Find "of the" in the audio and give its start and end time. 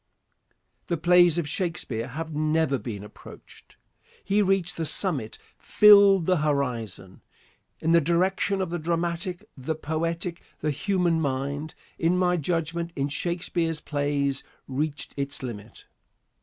8.61-8.79